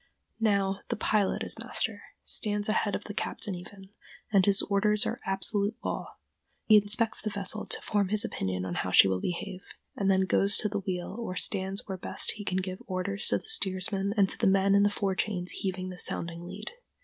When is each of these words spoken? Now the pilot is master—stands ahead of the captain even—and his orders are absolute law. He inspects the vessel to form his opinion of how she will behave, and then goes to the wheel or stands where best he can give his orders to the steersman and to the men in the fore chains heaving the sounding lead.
Now 0.39 0.79
the 0.87 0.95
pilot 0.95 1.43
is 1.43 1.59
master—stands 1.59 2.67
ahead 2.67 2.95
of 2.95 3.03
the 3.03 3.13
captain 3.13 3.53
even—and 3.53 4.45
his 4.47 4.63
orders 4.63 5.05
are 5.05 5.21
absolute 5.27 5.77
law. 5.83 6.15
He 6.65 6.77
inspects 6.77 7.21
the 7.21 7.29
vessel 7.29 7.67
to 7.67 7.79
form 7.83 8.07
his 8.09 8.25
opinion 8.25 8.65
of 8.65 8.77
how 8.77 8.89
she 8.89 9.07
will 9.07 9.21
behave, 9.21 9.61
and 9.95 10.09
then 10.09 10.21
goes 10.25 10.57
to 10.57 10.69
the 10.69 10.79
wheel 10.79 11.15
or 11.19 11.35
stands 11.35 11.83
where 11.87 11.99
best 11.99 12.31
he 12.31 12.43
can 12.43 12.57
give 12.57 12.79
his 12.79 12.85
orders 12.87 13.27
to 13.27 13.37
the 13.37 13.45
steersman 13.45 14.15
and 14.17 14.27
to 14.29 14.39
the 14.39 14.47
men 14.47 14.73
in 14.73 14.81
the 14.81 14.89
fore 14.89 15.13
chains 15.13 15.51
heaving 15.51 15.89
the 15.89 15.99
sounding 15.99 16.47
lead. 16.47 16.71